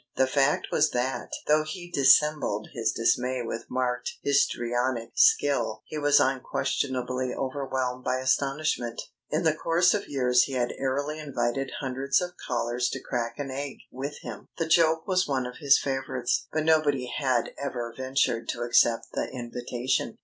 The 0.15 0.25
fact 0.25 0.69
was 0.71 0.89
that, 0.93 1.29
though 1.47 1.61
he 1.63 1.91
dissembled 1.91 2.69
his 2.73 2.91
dismay 2.91 3.43
with 3.43 3.69
marked 3.69 4.13
histrionic 4.23 5.11
skill, 5.13 5.83
he 5.85 5.99
was 5.99 6.19
unquestionably 6.19 7.35
overwhelmed 7.35 8.03
by 8.03 8.15
astonishment. 8.17 8.99
In 9.29 9.43
the 9.43 9.53
course 9.53 9.93
of 9.93 10.09
years 10.09 10.45
he 10.45 10.53
had 10.53 10.73
airily 10.79 11.19
invited 11.19 11.73
hundreds 11.81 12.19
of 12.19 12.33
callers 12.47 12.89
to 12.93 12.99
crack 12.99 13.37
an 13.37 13.51
egg 13.51 13.77
with 13.91 14.17
him, 14.23 14.47
the 14.57 14.65
joke 14.65 15.07
was 15.07 15.27
one 15.27 15.45
of 15.45 15.57
his 15.59 15.77
favourites, 15.77 16.47
but 16.51 16.63
nobody 16.65 17.05
had 17.05 17.53
ever 17.59 17.93
ventured 17.95 18.49
to 18.49 18.61
accept 18.63 19.09
the 19.13 19.29
invitation. 19.29 20.17